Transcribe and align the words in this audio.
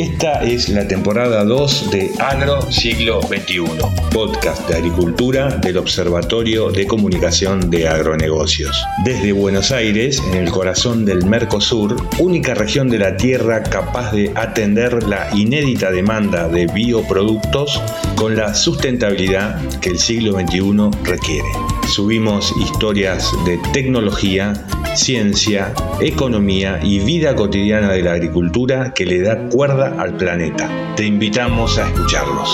Esta 0.00 0.42
es 0.42 0.70
la 0.70 0.88
temporada 0.88 1.44
2 1.44 1.90
de 1.90 2.10
Agro 2.18 2.72
Siglo 2.72 3.20
XXI, 3.20 3.64
podcast 4.10 4.66
de 4.66 4.76
agricultura 4.76 5.48
del 5.58 5.76
Observatorio 5.76 6.70
de 6.70 6.86
Comunicación 6.86 7.68
de 7.68 7.86
Agronegocios. 7.86 8.82
Desde 9.04 9.32
Buenos 9.32 9.72
Aires, 9.72 10.18
en 10.32 10.38
el 10.38 10.50
corazón 10.50 11.04
del 11.04 11.26
Mercosur, 11.26 12.02
única 12.18 12.54
región 12.54 12.88
de 12.88 12.98
la 12.98 13.18
Tierra 13.18 13.62
capaz 13.62 14.12
de 14.12 14.32
atender 14.36 15.02
la 15.02 15.28
inédita 15.36 15.90
demanda 15.90 16.48
de 16.48 16.66
bioproductos 16.68 17.78
con 18.20 18.36
la 18.36 18.54
sustentabilidad 18.54 19.80
que 19.80 19.88
el 19.88 19.98
siglo 19.98 20.32
XXI 20.32 20.90
requiere. 21.04 21.48
Subimos 21.88 22.54
historias 22.58 23.32
de 23.46 23.56
tecnología, 23.72 24.52
ciencia, 24.94 25.72
economía 26.02 26.80
y 26.82 26.98
vida 26.98 27.34
cotidiana 27.34 27.92
de 27.92 28.02
la 28.02 28.12
agricultura 28.12 28.92
que 28.92 29.06
le 29.06 29.22
da 29.22 29.48
cuerda 29.48 29.98
al 29.98 30.18
planeta. 30.18 30.68
Te 30.96 31.06
invitamos 31.06 31.78
a 31.78 31.88
escucharlos. 31.88 32.50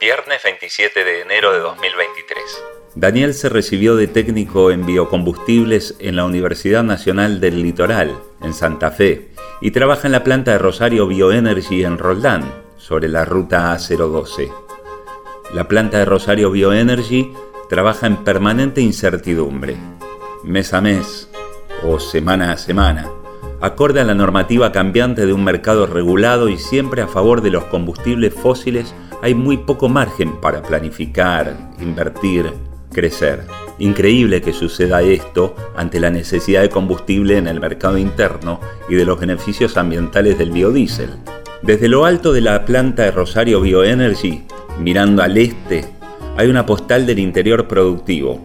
Viernes 0.00 0.42
27 0.44 1.04
de 1.04 1.22
enero 1.22 1.52
de 1.52 1.58
2023. 1.58 2.81
Daniel 2.94 3.32
se 3.32 3.48
recibió 3.48 3.96
de 3.96 4.06
técnico 4.06 4.70
en 4.70 4.84
biocombustibles 4.84 5.96
en 5.98 6.16
la 6.16 6.26
Universidad 6.26 6.82
Nacional 6.82 7.40
del 7.40 7.62
Litoral, 7.62 8.14
en 8.42 8.52
Santa 8.52 8.90
Fe, 8.90 9.30
y 9.62 9.70
trabaja 9.70 10.08
en 10.08 10.12
la 10.12 10.24
planta 10.24 10.52
de 10.52 10.58
Rosario 10.58 11.06
Bioenergy 11.06 11.84
en 11.84 11.96
Roldán, 11.96 12.44
sobre 12.76 13.08
la 13.08 13.24
ruta 13.24 13.74
A012. 13.74 14.52
La 15.54 15.68
planta 15.68 15.98
de 15.98 16.04
Rosario 16.04 16.50
Bioenergy 16.50 17.32
trabaja 17.70 18.06
en 18.06 18.24
permanente 18.24 18.82
incertidumbre, 18.82 19.76
mes 20.44 20.74
a 20.74 20.82
mes 20.82 21.30
o 21.82 21.98
semana 21.98 22.52
a 22.52 22.58
semana, 22.58 23.08
acorde 23.62 24.00
a 24.00 24.04
la 24.04 24.14
normativa 24.14 24.70
cambiante 24.70 25.24
de 25.24 25.32
un 25.32 25.44
mercado 25.44 25.86
regulado 25.86 26.50
y 26.50 26.58
siempre 26.58 27.00
a 27.00 27.08
favor 27.08 27.40
de 27.40 27.50
los 27.50 27.64
combustibles 27.64 28.34
fósiles, 28.34 28.94
hay 29.22 29.34
muy 29.34 29.56
poco 29.56 29.88
margen 29.88 30.38
para 30.40 30.62
planificar, 30.62 31.70
invertir, 31.80 32.52
crecer. 32.92 33.44
Increíble 33.78 34.40
que 34.42 34.52
suceda 34.52 35.02
esto 35.02 35.56
ante 35.76 35.98
la 35.98 36.10
necesidad 36.10 36.62
de 36.62 36.68
combustible 36.68 37.36
en 37.38 37.48
el 37.48 37.58
mercado 37.58 37.98
interno 37.98 38.60
y 38.88 38.94
de 38.94 39.04
los 39.04 39.18
beneficios 39.18 39.76
ambientales 39.76 40.38
del 40.38 40.52
biodiesel. 40.52 41.10
Desde 41.62 41.88
lo 41.88 42.04
alto 42.04 42.32
de 42.32 42.40
la 42.40 42.64
planta 42.64 43.04
de 43.04 43.10
Rosario 43.10 43.60
Bioenergy, 43.60 44.44
mirando 44.78 45.22
al 45.22 45.36
este, 45.36 45.84
hay 46.36 46.48
una 46.48 46.66
postal 46.66 47.06
del 47.06 47.18
interior 47.18 47.68
productivo. 47.68 48.40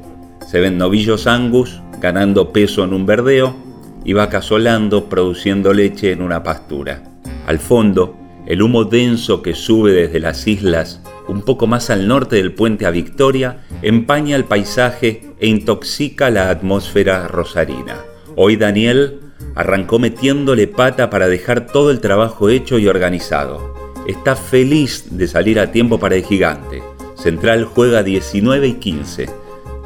Se 0.48 0.60
ven 0.60 0.78
novillos 0.78 1.28
angus 1.28 1.82
ganando 2.00 2.52
peso 2.52 2.84
en 2.84 2.94
un 2.94 3.06
verdeo 3.06 3.56
y 4.04 4.14
vacas 4.14 4.46
solando 4.46 5.10
produciendo 5.10 5.74
leche 5.74 6.12
en 6.12 6.22
una 6.22 6.44
pastura. 6.44 7.04
Al 7.46 7.60
fondo, 7.60 8.16
el 8.46 8.62
humo 8.62 8.86
denso 8.86 9.42
que 9.42 9.54
sube 9.54 9.92
desde 9.92 10.20
las 10.20 10.48
islas 10.48 11.02
un 11.28 11.42
poco 11.42 11.68
más 11.68 11.90
al 11.90 12.08
norte 12.08 12.38
del 12.38 12.54
puente 12.54 12.86
a 12.86 12.92
Victoria, 12.92 13.66
empaña 13.82 14.36
el 14.36 14.46
paisaje 14.46 15.24
e 15.40 15.48
intoxica 15.48 16.30
la 16.30 16.50
atmósfera 16.50 17.28
rosarina. 17.28 17.98
Hoy 18.36 18.56
Daniel 18.56 19.20
arrancó 19.56 20.00
metiéndole 20.00 20.68
pata 20.68 21.10
para 21.10 21.28
dejar 21.28 21.68
todo 21.68 21.92
el 21.92 22.00
trabajo 22.00 22.50
hecho 22.50 22.78
y 22.80 22.88
organizado. 22.88 23.74
Está 24.08 24.36
feliz 24.36 25.06
de 25.12 25.28
salir 25.28 25.60
a 25.60 25.72
tiempo 25.72 26.00
para 26.00 26.16
el 26.16 26.24
gigante. 26.24 26.82
Central 27.16 27.66
juega 27.66 28.04
19 28.04 28.68
y 28.68 28.74
15. 28.76 29.30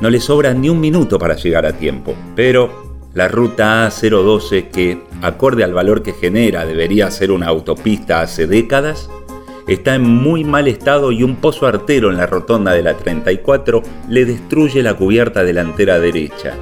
No 0.01 0.09
le 0.09 0.19
sobra 0.19 0.53
ni 0.53 0.69
un 0.69 0.79
minuto 0.79 1.17
para 1.17 1.35
llegar 1.35 1.65
a 1.65 1.73
tiempo, 1.73 2.15
pero 2.35 2.91
la 3.13 3.27
ruta 3.27 3.87
A012, 3.87 4.69
que, 4.69 5.01
acorde 5.21 5.63
al 5.63 5.73
valor 5.73 6.01
que 6.01 6.13
genera, 6.13 6.65
debería 6.65 7.11
ser 7.11 7.31
una 7.31 7.47
autopista 7.47 8.21
hace 8.21 8.47
décadas, 8.47 9.09
está 9.73 9.95
en 9.95 10.03
muy 10.03 10.43
mal 10.43 10.67
estado 10.67 11.11
y 11.11 11.23
un 11.23 11.37
pozo 11.37 11.65
artero 11.65 12.09
en 12.09 12.17
la 12.17 12.25
rotonda 12.25 12.73
de 12.73 12.83
la 12.83 12.95
34 12.95 13.81
le 14.09 14.25
destruye 14.25 14.83
la 14.83 14.95
cubierta 14.95 15.43
delantera 15.43 15.99
derecha. 15.99 16.55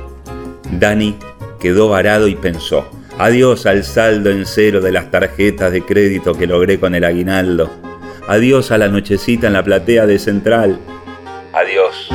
Dani 0.71 1.15
quedó 1.59 1.89
varado 1.89 2.27
y 2.27 2.35
pensó, 2.35 2.87
adiós 3.17 3.65
al 3.65 3.83
saldo 3.83 4.29
en 4.29 4.45
cero 4.45 4.81
de 4.81 4.91
las 4.91 5.11
tarjetas 5.11 5.71
de 5.71 5.81
crédito 5.81 6.33
que 6.33 6.47
logré 6.47 6.79
con 6.79 6.93
el 6.93 7.03
aguinaldo, 7.03 7.69
adiós 8.27 8.71
a 8.71 8.77
la 8.77 8.87
nochecita 8.87 9.47
en 9.47 9.53
la 9.53 9.63
platea 9.63 10.05
de 10.05 10.19
Central, 10.19 10.79
adiós. 11.53 12.09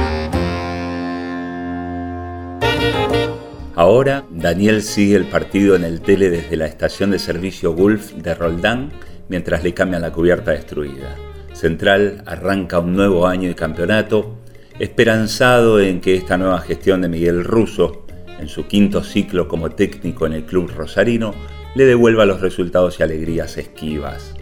Ahora 3.76 4.24
Daniel 4.30 4.82
sigue 4.82 5.16
el 5.16 5.24
partido 5.24 5.74
en 5.74 5.82
el 5.82 6.00
tele 6.00 6.30
desde 6.30 6.56
la 6.56 6.66
estación 6.66 7.10
de 7.10 7.18
servicio 7.18 7.72
Gulf 7.72 8.12
de 8.12 8.32
Roldán 8.36 8.92
mientras 9.28 9.62
le 9.64 9.74
cambian 9.74 10.02
la 10.02 10.12
cubierta 10.12 10.50
destruida. 10.50 11.16
Central 11.52 12.22
arranca 12.26 12.80
un 12.80 12.94
nuevo 12.94 13.26
año 13.26 13.48
de 13.48 13.54
campeonato, 13.54 14.36
esperanzado 14.78 15.80
en 15.80 16.00
que 16.00 16.16
esta 16.16 16.36
nueva 16.36 16.60
gestión 16.60 17.00
de 17.00 17.08
Miguel 17.08 17.44
Russo, 17.44 18.04
en 18.38 18.48
su 18.48 18.66
quinto 18.66 19.04
ciclo 19.04 19.46
como 19.46 19.70
técnico 19.70 20.26
en 20.26 20.32
el 20.32 20.44
club 20.44 20.70
rosarino, 20.74 21.34
le 21.74 21.84
devuelva 21.84 22.26
los 22.26 22.40
resultados 22.40 22.98
y 22.98 23.02
alegrías 23.02 23.56
esquivas. 23.56 24.33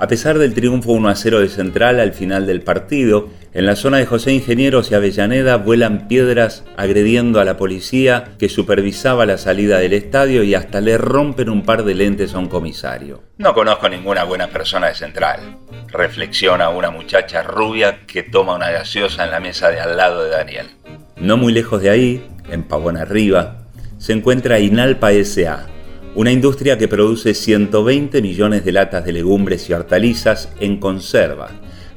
A 0.00 0.08
pesar 0.08 0.38
del 0.38 0.54
triunfo 0.54 0.92
1 0.92 1.10
a 1.10 1.14
0 1.14 1.40
de 1.40 1.50
Central 1.50 2.00
al 2.00 2.14
final 2.14 2.46
del 2.46 2.62
partido, 2.62 3.28
en 3.52 3.66
la 3.66 3.76
zona 3.76 3.98
de 3.98 4.06
José 4.06 4.32
Ingenieros 4.32 4.90
y 4.90 4.94
Avellaneda 4.94 5.58
vuelan 5.58 6.08
piedras 6.08 6.64
agrediendo 6.78 7.38
a 7.38 7.44
la 7.44 7.58
policía 7.58 8.32
que 8.38 8.48
supervisaba 8.48 9.26
la 9.26 9.36
salida 9.36 9.78
del 9.78 9.92
estadio 9.92 10.42
y 10.42 10.54
hasta 10.54 10.80
le 10.80 10.96
rompen 10.96 11.50
un 11.50 11.66
par 11.66 11.84
de 11.84 11.94
lentes 11.94 12.32
a 12.32 12.38
un 12.38 12.48
comisario. 12.48 13.22
No 13.36 13.52
conozco 13.52 13.90
ninguna 13.90 14.24
buena 14.24 14.46
persona 14.46 14.86
de 14.86 14.94
Central, 14.94 15.58
reflexiona 15.88 16.70
una 16.70 16.90
muchacha 16.90 17.42
rubia 17.42 18.06
que 18.06 18.22
toma 18.22 18.54
una 18.54 18.70
gaseosa 18.70 19.24
en 19.24 19.32
la 19.32 19.40
mesa 19.40 19.68
de 19.68 19.80
al 19.80 19.98
lado 19.98 20.24
de 20.24 20.30
Daniel. 20.30 20.70
No 21.18 21.36
muy 21.36 21.52
lejos 21.52 21.82
de 21.82 21.90
ahí, 21.90 22.26
en 22.48 22.62
Pavón 22.62 22.96
Arriba, 22.96 23.66
se 23.98 24.14
encuentra 24.14 24.60
Inalpa 24.60 25.12
S.A., 25.12 25.69
una 26.14 26.32
industria 26.32 26.76
que 26.76 26.88
produce 26.88 27.34
120 27.34 28.20
millones 28.20 28.64
de 28.64 28.72
latas 28.72 29.04
de 29.04 29.12
legumbres 29.12 29.68
y 29.70 29.72
hortalizas 29.72 30.52
en 30.58 30.78
conserva. 30.78 31.50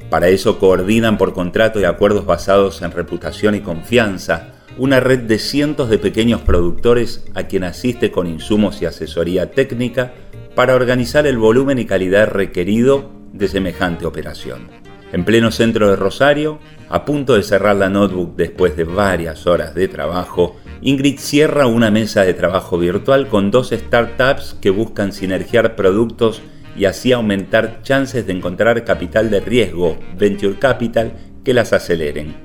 Para 0.08 0.28
eso 0.28 0.58
coordinan 0.58 1.18
por 1.18 1.32
contrato 1.32 1.80
y 1.80 1.84
acuerdos 1.84 2.24
basados 2.24 2.82
en 2.82 2.92
reputación 2.92 3.54
y 3.54 3.60
confianza 3.60 4.52
una 4.78 5.00
red 5.00 5.20
de 5.20 5.38
cientos 5.38 5.88
de 5.88 5.98
pequeños 5.98 6.40
productores 6.42 7.24
a 7.34 7.44
quien 7.44 7.64
asiste 7.64 8.10
con 8.10 8.26
insumos 8.26 8.82
y 8.82 8.86
asesoría 8.86 9.50
técnica 9.50 10.12
para 10.54 10.74
organizar 10.74 11.26
el 11.26 11.38
volumen 11.38 11.78
y 11.78 11.84
calidad 11.84 12.28
requerido 12.28 13.10
de 13.32 13.48
semejante 13.48 14.06
operación. 14.06 14.68
En 15.12 15.24
pleno 15.24 15.50
centro 15.50 15.90
de 15.90 15.96
Rosario, 15.96 16.58
a 16.88 17.04
punto 17.04 17.34
de 17.34 17.42
cerrar 17.42 17.76
la 17.76 17.88
notebook 17.88 18.36
después 18.36 18.76
de 18.76 18.84
varias 18.84 19.46
horas 19.46 19.74
de 19.74 19.88
trabajo, 19.88 20.56
Ingrid 20.86 21.18
cierra 21.18 21.66
una 21.66 21.90
mesa 21.90 22.26
de 22.26 22.34
trabajo 22.34 22.76
virtual 22.76 23.28
con 23.28 23.50
dos 23.50 23.70
startups 23.70 24.58
que 24.60 24.68
buscan 24.68 25.14
sinergiar 25.14 25.76
productos 25.76 26.42
y 26.76 26.84
así 26.84 27.10
aumentar 27.10 27.80
chances 27.82 28.26
de 28.26 28.34
encontrar 28.34 28.84
capital 28.84 29.30
de 29.30 29.40
riesgo, 29.40 29.98
venture 30.18 30.58
capital, 30.58 31.14
que 31.42 31.54
las 31.54 31.72
aceleren. 31.72 32.36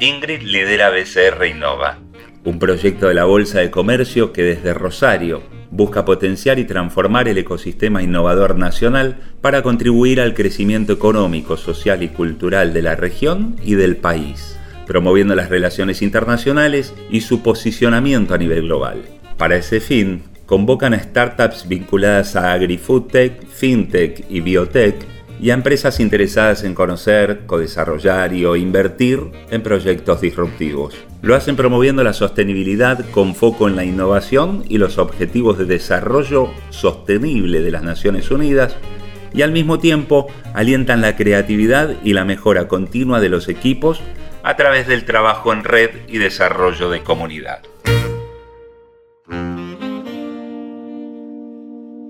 Ingrid 0.00 0.42
lidera 0.42 0.90
BCR 0.90 1.46
Innova, 1.46 1.98
un 2.44 2.58
proyecto 2.58 3.08
de 3.08 3.14
la 3.14 3.24
Bolsa 3.24 3.60
de 3.60 3.70
Comercio 3.70 4.30
que 4.30 4.42
desde 4.42 4.74
Rosario 4.74 5.42
busca 5.70 6.04
potenciar 6.04 6.58
y 6.58 6.66
transformar 6.66 7.28
el 7.28 7.38
ecosistema 7.38 8.02
innovador 8.02 8.58
nacional 8.58 9.16
para 9.40 9.62
contribuir 9.62 10.20
al 10.20 10.34
crecimiento 10.34 10.92
económico, 10.92 11.56
social 11.56 12.02
y 12.02 12.08
cultural 12.08 12.74
de 12.74 12.82
la 12.82 12.94
región 12.94 13.56
y 13.62 13.74
del 13.74 13.96
país 13.96 14.55
promoviendo 14.86 15.34
las 15.34 15.50
relaciones 15.50 16.02
internacionales 16.02 16.94
y 17.10 17.20
su 17.20 17.42
posicionamiento 17.42 18.34
a 18.34 18.38
nivel 18.38 18.62
global. 18.62 19.02
Para 19.36 19.56
ese 19.56 19.80
fin, 19.80 20.22
convocan 20.46 20.94
a 20.94 21.00
startups 21.00 21.68
vinculadas 21.68 22.36
a 22.36 22.52
agri-foodtech, 22.52 23.46
fintech 23.46 24.24
y 24.30 24.40
biotech 24.40 24.94
y 25.40 25.50
a 25.50 25.54
empresas 25.54 26.00
interesadas 26.00 26.64
en 26.64 26.74
conocer, 26.74 27.42
codesarrollar 27.46 28.32
y 28.32 28.46
o 28.46 28.56
invertir 28.56 29.20
en 29.50 29.62
proyectos 29.62 30.20
disruptivos. 30.20 30.94
Lo 31.20 31.34
hacen 31.34 31.56
promoviendo 31.56 32.02
la 32.04 32.12
sostenibilidad 32.12 33.04
con 33.10 33.34
foco 33.34 33.68
en 33.68 33.76
la 33.76 33.84
innovación 33.84 34.64
y 34.68 34.78
los 34.78 34.98
objetivos 34.98 35.58
de 35.58 35.66
desarrollo 35.66 36.50
sostenible 36.70 37.60
de 37.60 37.70
las 37.70 37.82
Naciones 37.82 38.30
Unidas 38.30 38.76
y 39.34 39.42
al 39.42 39.52
mismo 39.52 39.78
tiempo 39.78 40.28
alientan 40.54 41.02
la 41.02 41.16
creatividad 41.16 41.96
y 42.02 42.14
la 42.14 42.24
mejora 42.24 42.68
continua 42.68 43.20
de 43.20 43.28
los 43.28 43.48
equipos 43.48 44.00
a 44.46 44.54
través 44.54 44.86
del 44.86 45.04
trabajo 45.04 45.52
en 45.52 45.64
red 45.64 45.90
y 46.06 46.18
desarrollo 46.18 46.88
de 46.88 47.02
comunidad. 47.02 47.64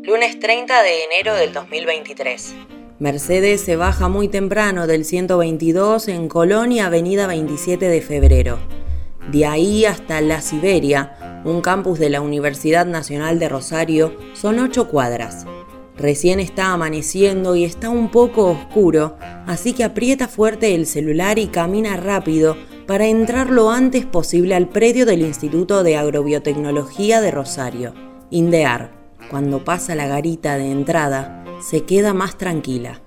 Lunes 0.03 0.39
30 0.39 0.83
de 0.83 1.05
enero 1.05 1.35
del 1.35 1.55
2023. 1.55 2.55
Mercedes 2.99 3.63
se 3.63 3.77
baja 3.77 4.09
muy 4.09 4.29
temprano 4.29 4.87
del 4.87 5.07
122 5.07 6.09
en 6.09 6.29
Colonia, 6.29 6.87
Avenida 6.89 7.27
27 7.27 7.89
de 7.89 8.03
Febrero. 8.03 8.59
De 9.33 9.47
ahí 9.47 9.87
hasta 9.87 10.21
La 10.21 10.43
Siberia, 10.43 11.41
un 11.47 11.63
campus 11.63 11.99
de 11.99 12.11
la 12.11 12.21
Universidad 12.21 12.85
Nacional 12.85 13.39
de 13.39 13.49
Rosario, 13.49 14.15
son 14.35 14.59
ocho 14.59 14.89
cuadras. 14.89 15.47
Recién 15.99 16.41
está 16.41 16.73
amaneciendo 16.73 17.57
y 17.57 17.65
está 17.65 17.89
un 17.89 18.11
poco 18.11 18.51
oscuro, 18.51 19.17
así 19.47 19.73
que 19.73 19.85
aprieta 19.85 20.29
fuerte 20.29 20.75
el 20.75 20.87
celular 20.87 21.39
y 21.39 21.47
camina 21.47 21.97
rápido 21.97 22.57
para 22.87 23.07
entrar 23.07 23.51
lo 23.51 23.71
antes 23.71 24.05
posible 24.05 24.55
al 24.55 24.69
predio 24.69 25.07
del 25.07 25.23
Instituto 25.23 25.83
de 25.83 25.97
Agrobiotecnología 25.97 27.21
de 27.21 27.31
Rosario, 27.31 27.95
INDEAR. 28.31 28.93
Cuando 29.31 29.65
pasa 29.65 29.95
la 29.95 30.07
garita 30.07 30.57
de 30.57 30.71
entrada, 30.71 31.45
se 31.61 31.85
queda 31.85 32.15
más 32.15 32.39
tranquila. 32.39 33.01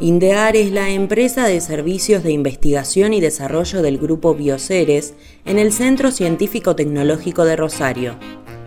INDEAR 0.00 0.56
es 0.56 0.72
la 0.72 0.90
empresa 0.90 1.46
de 1.46 1.60
servicios 1.60 2.22
de 2.22 2.32
investigación 2.32 3.12
y 3.12 3.20
desarrollo 3.20 3.82
del 3.82 3.98
grupo 3.98 4.34
Bioceres 4.34 5.14
en 5.44 5.58
el 5.58 5.72
Centro 5.72 6.10
Científico 6.10 6.74
Tecnológico 6.74 7.44
de 7.44 7.56
Rosario. 7.56 8.16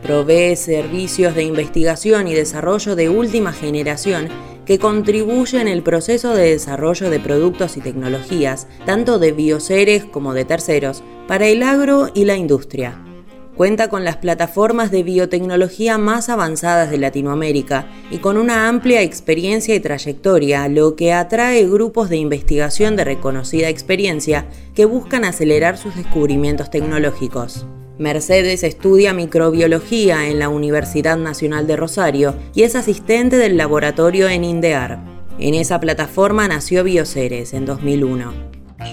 Provee 0.02 0.56
servicios 0.56 1.36
de 1.36 1.44
investigación 1.44 2.28
y 2.28 2.34
desarrollo 2.34 2.96
de 2.96 3.10
última 3.10 3.54
generación 3.54 4.30
que 4.66 4.80
contribuyen 4.80 5.62
en 5.62 5.68
el 5.68 5.84
proceso 5.84 6.34
de 6.34 6.52
desarrollo 6.52 7.10
de 7.10 7.20
productos 7.20 7.78
y 7.78 7.82
tecnologías, 7.82 8.68
tanto 8.86 9.20
de 9.20 9.32
bioceres 9.32 10.06
como 10.06 10.34
de 10.34 10.46
terceros, 10.46 11.04
para 11.28 11.48
el 11.48 11.64
agro 11.64 12.10
y 12.14 12.26
la 12.26 12.36
industria. 12.36 13.02
Cuenta 13.56 13.88
con 13.88 14.04
las 14.04 14.18
plataformas 14.18 14.92
de 14.92 15.04
biotecnología 15.04 15.98
más 15.98 16.28
avanzadas 16.28 16.92
de 16.92 16.98
Latinoamérica 16.98 17.88
y 18.12 18.18
con 18.18 18.36
una 18.36 18.68
amplia 18.68 19.02
experiencia 19.02 19.74
y 19.76 19.80
trayectoria, 19.80 20.68
lo 20.68 20.98
que 20.98 21.14
atrae 21.14 21.66
grupos 21.66 22.10
de 22.10 22.18
investigación 22.18 22.98
de 22.98 23.06
reconocida 23.06 23.70
experiencia 23.70 24.46
que 24.74 24.84
buscan 24.84 25.24
acelerar 25.24 25.78
sus 25.78 25.96
descubrimientos 25.96 26.70
tecnológicos. 26.70 27.66
Mercedes 27.98 28.64
estudia 28.64 29.14
microbiología 29.14 30.28
en 30.28 30.38
la 30.38 30.50
Universidad 30.50 31.16
Nacional 31.16 31.66
de 31.66 31.78
Rosario 31.78 32.36
y 32.54 32.64
es 32.64 32.76
asistente 32.76 33.38
del 33.38 33.56
laboratorio 33.56 34.28
en 34.28 34.44
INDEAR. 34.44 35.00
En 35.40 35.54
esa 35.54 35.80
plataforma 35.80 36.46
nació 36.50 36.84
Bioceres 36.84 37.54
en 37.54 37.66
2001. 37.66 38.34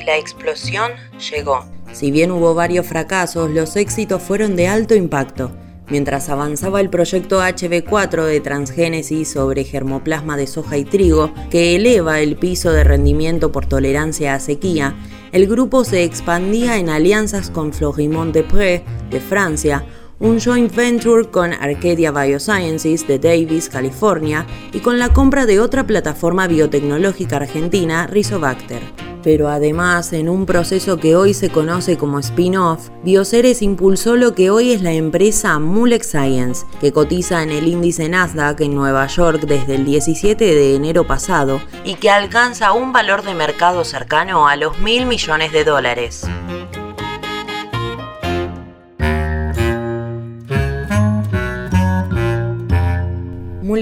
Y 0.01 0.05
la 0.05 0.17
explosión 0.17 0.93
llegó. 1.33 1.65
Si 1.93 2.13
bien 2.13 2.31
hubo 2.31 2.55
varios 2.55 2.87
fracasos, 2.87 3.51
los 3.51 3.75
éxitos 3.75 4.23
fueron 4.23 4.55
de 4.55 4.69
alto 4.69 4.95
impacto. 4.95 5.51
Mientras 5.89 6.29
avanzaba 6.29 6.81
el 6.81 6.91
proyecto 6.91 7.41
HB4 7.41 8.25
de 8.25 8.41
transgénesis 8.41 9.29
sobre 9.29 9.65
germoplasma 9.65 10.37
de 10.37 10.47
soja 10.47 10.79
y 10.79 10.85
trigo, 10.85 11.33
que 11.51 11.77
eleva 11.77 12.21
el 12.21 12.37
piso 12.37 12.73
de 12.73 12.85
rendimiento 12.85 13.53
por 13.53 13.67
tolerancia 13.67 14.35
a 14.35 14.41
sequía, 14.41 14.95
el 15.33 15.47
grupo 15.47 15.85
se 15.85 16.05
expandía 16.05 16.79
en 16.79 16.89
alianzas 16.89 17.51
con 17.51 17.73
Florimond 17.73 18.33
Desprez 18.33 18.83
de 19.11 19.21
Francia, 19.21 19.85
un 20.19 20.41
joint 20.41 20.75
venture 20.75 21.29
con 21.29 21.53
Arcadia 21.53 22.13
Biosciences 22.13 23.07
de 23.09 23.19
Davis, 23.19 23.69
California, 23.69 24.47
y 24.73 24.79
con 24.79 24.99
la 24.99 25.13
compra 25.13 25.47
de 25.47 25.59
otra 25.59 25.87
plataforma 25.87 26.47
biotecnológica 26.47 27.37
argentina, 27.37 28.07
Rizobacter 28.07 29.12
pero 29.23 29.49
además 29.49 30.13
en 30.13 30.29
un 30.29 30.47
proceso 30.47 30.99
que 30.99 31.17
hoy 31.17 31.35
se 31.35 31.51
conoce 31.51 31.97
como 31.97 32.19
spin-off, 32.19 32.89
Bioceres 33.03 33.63
impulsó 33.63 34.17
lo 34.17 34.35
que 34.35 34.51
hoy 34.51 34.73
es 34.73 34.83
la 34.83 34.93
empresa 34.93 35.59
Mulex 35.59 36.09
Science, 36.09 36.67
que 36.81 36.93
cotiza 36.93 37.43
en 37.43 37.51
el 37.51 37.69
índice 37.69 38.09
Nasdaq 38.09 38.61
en 38.61 38.75
Nueva 38.75 39.07
York 39.07 39.43
desde 39.43 39.75
el 39.75 39.85
17 39.85 40.45
de 40.45 40.75
enero 40.75 41.07
pasado 41.07 41.61
y 41.85 41.95
que 41.95 42.11
alcanza 42.11 42.73
un 42.73 42.93
valor 42.93 43.23
de 43.23 43.35
mercado 43.35 43.85
cercano 43.85 44.49
a 44.49 44.57
los 44.57 44.79
mil 44.79 45.07
millones 45.07 45.53
de 45.53 45.65
dólares. 45.65 46.27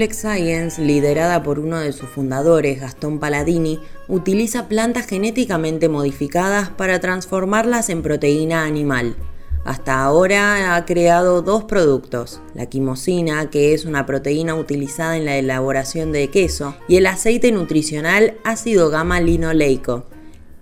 Mulex 0.01 0.17
Science, 0.17 0.81
liderada 0.81 1.43
por 1.43 1.59
uno 1.59 1.77
de 1.77 1.91
sus 1.93 2.09
fundadores, 2.09 2.81
Gastón 2.81 3.19
Paladini, 3.19 3.79
utiliza 4.07 4.67
plantas 4.67 5.05
genéticamente 5.05 5.89
modificadas 5.89 6.69
para 6.69 6.99
transformarlas 6.99 7.89
en 7.89 8.01
proteína 8.01 8.65
animal. 8.65 9.15
Hasta 9.63 10.01
ahora 10.01 10.75
ha 10.75 10.85
creado 10.85 11.43
dos 11.43 11.65
productos, 11.65 12.41
la 12.55 12.65
quimosina, 12.65 13.51
que 13.51 13.75
es 13.75 13.85
una 13.85 14.07
proteína 14.07 14.55
utilizada 14.55 15.17
en 15.17 15.25
la 15.25 15.37
elaboración 15.37 16.11
de 16.11 16.29
queso, 16.29 16.73
y 16.87 16.95
el 16.95 17.05
aceite 17.05 17.51
nutricional 17.51 18.39
ácido 18.43 18.89
gamma 18.89 19.21
linoleico. 19.21 20.07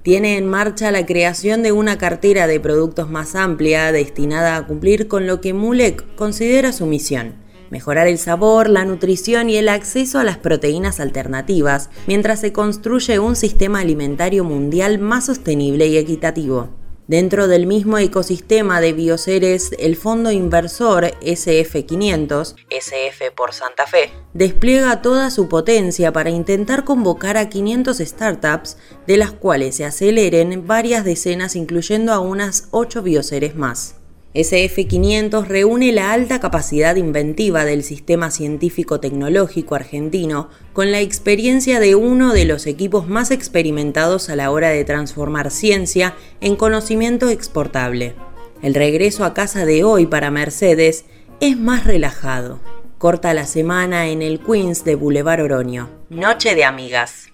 Tiene 0.04 0.36
en 0.36 0.50
marcha 0.50 0.92
la 0.92 1.06
creación 1.06 1.64
de 1.64 1.72
una 1.72 1.98
cartera 1.98 2.46
de 2.46 2.60
productos 2.60 3.10
más 3.10 3.36
amplia 3.36 3.94
destinada 3.94 4.58
a 4.58 4.68
cumplir 4.68 5.08
con 5.08 5.28
lo 5.28 5.40
que 5.40 5.54
Mulek 5.54 6.16
considera 6.16 6.74
su 6.74 6.86
misión 6.88 7.48
mejorar 7.70 8.08
el 8.08 8.18
sabor, 8.18 8.70
la 8.70 8.86
nutrición 8.86 9.50
y 9.50 9.58
el 9.58 9.70
acceso 9.70 10.20
a 10.20 10.24
las 10.24 10.38
proteínas 10.38 11.00
alternativas, 11.00 11.90
mientras 12.08 12.40
se 12.42 12.54
construye 12.54 13.20
un 13.20 13.36
sistema 13.36 13.80
alimentario 13.80 14.44
mundial 14.44 15.00
más 15.00 15.26
sostenible 15.26 15.88
y 15.88 15.98
equitativo. 15.98 16.70
Dentro 17.10 17.48
del 17.48 17.66
mismo 17.66 17.98
ecosistema 17.98 18.82
de 18.82 18.94
bioseres, 18.94 19.72
el 19.80 19.96
fondo 19.96 20.32
inversor 20.32 21.06
SF500, 21.22 22.54
SF 22.70 23.32
por 23.36 23.52
Santa 23.52 23.88
Fe, 23.88 24.12
despliega 24.36 25.02
toda 25.02 25.32
su 25.32 25.50
potencia 25.50 26.14
para 26.14 26.30
intentar 26.30 26.84
convocar 26.84 27.36
a 27.36 27.50
500 27.50 27.98
startups, 27.98 28.78
de 29.08 29.18
las 29.18 29.32
cuales 29.32 29.78
se 29.78 29.86
aceleren 29.86 30.68
varias 30.68 31.04
decenas, 31.04 31.56
incluyendo 31.56 32.14
a 32.14 32.20
unas 32.20 32.68
8 32.70 33.02
bioseres 33.02 33.56
más. 33.56 33.99
SF500 34.36 35.48
reúne 35.48 35.92
la 35.92 36.12
alta 36.14 36.40
capacidad 36.40 36.96
inventiva 36.98 37.66
del 37.66 37.84
sistema 37.84 38.30
científico-tecnológico 38.30 39.74
argentino 39.74 40.50
con 40.72 40.92
la 40.92 41.00
experiencia 41.00 41.80
de 41.80 41.96
uno 41.96 42.32
de 42.32 42.46
los 42.46 42.68
equipos 42.68 43.08
más 43.08 43.32
experimentados 43.32 44.30
a 44.30 44.36
la 44.36 44.52
hora 44.52 44.70
de 44.70 44.86
transformar 44.86 45.50
ciencia 45.50 46.16
en 46.42 46.56
conocimiento 46.56 47.30
exportable. 47.30 48.14
El 48.62 48.76
regreso 48.76 49.26
a 49.26 49.34
casa 49.34 49.66
de 49.66 49.84
hoy 49.84 50.06
para 50.06 50.30
Mercedes 50.30 51.06
es 51.40 51.58
más 51.58 51.86
relajado. 51.86 52.60
Corta 53.00 53.34
la 53.34 53.48
semana 53.48 54.10
en 54.10 54.22
el 54.22 54.40
Queens 54.40 54.84
de 54.84 54.94
Boulevard 54.94 55.42
Oroño. 55.42 55.90
Noche 56.10 56.54
de 56.54 56.66
amigas. 56.66 57.30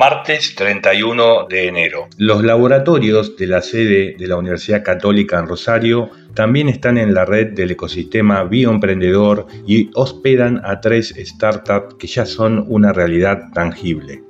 Martes 0.00 0.54
31 0.54 1.46
de 1.46 1.66
enero. 1.66 2.08
Los 2.16 2.42
laboratorios 2.42 3.36
de 3.36 3.46
la 3.46 3.60
sede 3.60 4.16
de 4.18 4.26
la 4.28 4.38
Universidad 4.38 4.82
Católica 4.82 5.38
en 5.38 5.46
Rosario 5.46 6.08
también 6.32 6.70
están 6.70 6.96
en 6.96 7.12
la 7.12 7.26
red 7.26 7.48
del 7.48 7.72
ecosistema 7.72 8.44
bioemprendedor 8.44 9.46
y 9.66 9.90
hospedan 9.92 10.62
a 10.64 10.80
tres 10.80 11.14
startups 11.18 11.96
que 11.96 12.06
ya 12.06 12.24
son 12.24 12.64
una 12.68 12.94
realidad 12.94 13.52
tangible. 13.52 14.22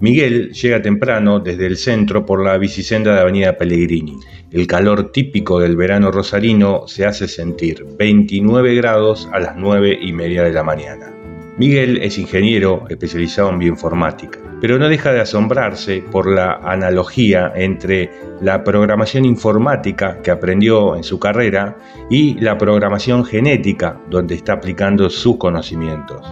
Miguel 0.00 0.50
llega 0.52 0.82
temprano 0.82 1.38
desde 1.38 1.66
el 1.66 1.76
centro 1.76 2.26
por 2.26 2.42
la 2.42 2.58
bicisenda 2.58 3.14
de 3.14 3.20
Avenida 3.20 3.56
Pellegrini. 3.56 4.18
El 4.50 4.66
calor 4.66 5.12
típico 5.12 5.60
del 5.60 5.76
verano 5.76 6.10
rosarino 6.10 6.88
se 6.88 7.06
hace 7.06 7.28
sentir 7.28 7.86
29 7.96 8.74
grados 8.74 9.28
a 9.32 9.38
las 9.38 9.54
9 9.54 9.96
y 10.02 10.12
media 10.12 10.42
de 10.42 10.52
la 10.52 10.64
mañana. 10.64 11.14
Miguel 11.56 11.98
es 12.02 12.18
ingeniero 12.18 12.84
especializado 12.88 13.50
en 13.50 13.60
bioinformática 13.60 14.43
pero 14.60 14.78
no 14.78 14.88
deja 14.88 15.12
de 15.12 15.20
asombrarse 15.20 16.02
por 16.10 16.26
la 16.26 16.60
analogía 16.62 17.52
entre 17.54 18.10
la 18.40 18.64
programación 18.64 19.24
informática 19.24 20.20
que 20.22 20.30
aprendió 20.30 20.96
en 20.96 21.02
su 21.02 21.18
carrera 21.18 21.76
y 22.10 22.34
la 22.40 22.58
programación 22.58 23.24
genética 23.24 24.00
donde 24.10 24.34
está 24.34 24.54
aplicando 24.54 25.08
sus 25.10 25.36
conocimientos. 25.36 26.26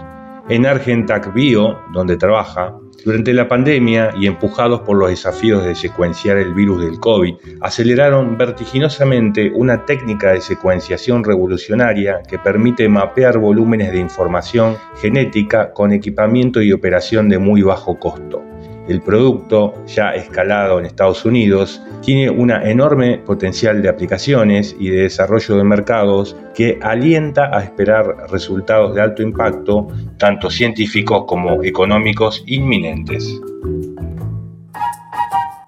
En 0.49 0.65
Argentac 0.65 1.33
Bio, 1.33 1.79
donde 1.93 2.17
trabaja, 2.17 2.77
durante 3.05 3.33
la 3.33 3.47
pandemia 3.47 4.13
y 4.17 4.27
empujados 4.27 4.81
por 4.81 4.97
los 4.97 5.09
desafíos 5.09 5.63
de 5.65 5.75
secuenciar 5.75 6.37
el 6.37 6.53
virus 6.53 6.81
del 6.83 6.99
COVID, 6.99 7.35
aceleraron 7.61 8.37
vertiginosamente 8.37 9.51
una 9.53 9.85
técnica 9.85 10.31
de 10.31 10.41
secuenciación 10.41 11.23
revolucionaria 11.23 12.21
que 12.27 12.39
permite 12.39 12.87
mapear 12.87 13.37
volúmenes 13.37 13.91
de 13.91 13.99
información 13.99 14.77
genética 15.01 15.73
con 15.73 15.91
equipamiento 15.91 16.61
y 16.61 16.71
operación 16.71 17.29
de 17.29 17.39
muy 17.39 17.61
bajo 17.61 17.99
costo. 17.99 18.52
El 18.87 19.01
producto, 19.01 19.73
ya 19.87 20.11
escalado 20.11 20.79
en 20.79 20.85
Estados 20.85 21.23
Unidos, 21.23 21.81
tiene 22.01 22.29
una 22.29 22.69
enorme 22.69 23.17
potencial 23.19 23.81
de 23.81 23.87
aplicaciones 23.89 24.75
y 24.77 24.89
de 24.89 25.03
desarrollo 25.03 25.55
de 25.55 25.63
mercados 25.63 26.35
que 26.53 26.79
alienta 26.81 27.49
a 27.55 27.63
esperar 27.63 28.29
resultados 28.29 28.93
de 28.93 29.01
alto 29.01 29.21
impacto, 29.21 29.87
tanto 30.17 30.49
científicos 30.49 31.23
como 31.27 31.63
económicos 31.63 32.43
inminentes. 32.45 33.39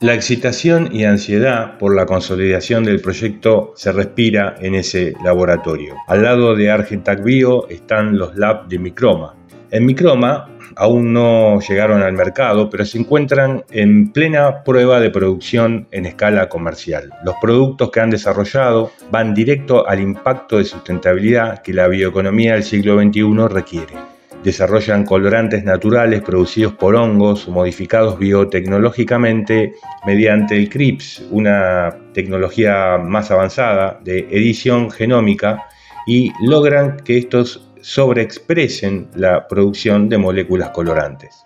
La 0.02 0.14
excitación 0.14 0.90
y 0.92 1.06
ansiedad 1.06 1.78
por 1.78 1.96
la 1.96 2.06
consolidación 2.06 2.84
del 2.84 3.00
proyecto 3.00 3.72
se 3.76 3.94
respira 3.94 4.56
en 4.60 4.76
ese 4.76 5.14
laboratorio. 5.24 5.96
Al 6.08 6.22
lado 6.22 6.54
de 6.54 6.70
Argentac 6.70 7.24
Bio 7.24 7.68
están 7.70 8.18
los 8.18 8.36
labs 8.36 8.68
de 8.68 8.78
Microma, 8.78 9.36
En 9.72 9.86
Microma 9.86 10.50
aún 10.76 11.14
no 11.14 11.60
llegaron 11.60 12.02
al 12.02 12.14
mercado, 12.14 12.70
pero 12.70 12.86
se 12.86 12.98
encuentran 12.98 13.64
en 13.72 14.12
plena 14.12 14.64
prueba 14.64 15.00
de 15.00 15.10
producción 15.10 15.88
en 15.92 16.06
escala 16.06 16.50
comercial. 16.50 17.12
Los 17.24 17.36
productos 17.42 17.92
que 17.92 18.00
han 18.00 18.10
desarrollado 18.10 18.92
van 19.12 19.34
directo 19.34 19.88
al 19.88 20.02
impacto 20.02 20.58
de 20.58 20.66
sustentabilidad 20.66 21.62
que 21.62 21.74
la 21.74 21.88
bioeconomía 21.88 22.54
del 22.54 22.64
siglo 22.64 23.00
XXI 23.00 23.48
requiere. 23.50 23.94
Desarrollan 24.44 25.06
colorantes 25.06 25.64
naturales 25.64 26.22
producidos 26.22 26.74
por 26.74 26.96
hongos 26.96 27.48
modificados 27.48 28.20
biotecnológicamente 28.20 29.74
mediante 30.06 30.56
el 30.56 30.70
CRIPS, 30.70 31.24
una 31.32 31.96
tecnología 32.14 33.00
más 33.00 33.32
avanzada 33.32 34.00
de 34.04 34.20
edición 34.30 34.92
genómica, 34.92 35.66
y 36.06 36.32
logran 36.42 36.98
que 36.98 37.18
estos 37.18 37.65
sobreexpresen 37.86 39.10
la 39.14 39.48
producción 39.48 40.10
de 40.10 40.18
moléculas 40.18 40.72
colorantes. 40.72 41.44